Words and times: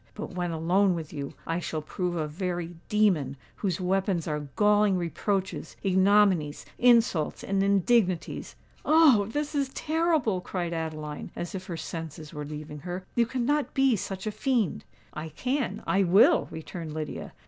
But 0.15 0.33
when 0.33 0.49
alone 0.49 0.95
with 0.95 1.13
you, 1.13 1.35
I 1.45 1.59
shall 1.59 1.83
prove 1.83 2.15
a 2.15 2.27
very 2.27 2.73
demon, 2.89 3.37
whose 3.57 3.79
weapons 3.79 4.27
are 4.27 4.47
galling 4.55 4.97
reproaches, 4.97 5.77
ignominies, 5.83 6.65
insults, 6.79 7.43
and 7.43 7.61
indignities." 7.61 8.55
"Oh! 8.83 9.27
this 9.27 9.53
is 9.53 9.69
terrible!" 9.75 10.41
cried 10.41 10.73
Adeline, 10.73 11.29
as 11.35 11.53
if 11.53 11.67
her 11.67 11.77
senses 11.77 12.33
were 12.33 12.45
leaving 12.45 12.79
her. 12.79 13.05
"You 13.13 13.27
cannot 13.27 13.75
be 13.75 13.95
such 13.95 14.25
a 14.25 14.31
fiend." 14.31 14.85
"I 15.13 15.29
can—I 15.29 16.01
will!" 16.01 16.47
returned 16.49 16.93
Lydia. 16.95 17.33